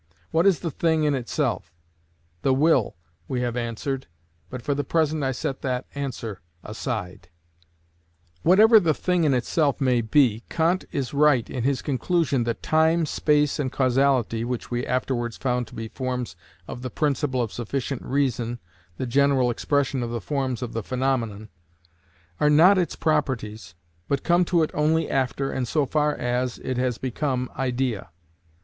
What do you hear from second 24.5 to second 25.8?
it only after, and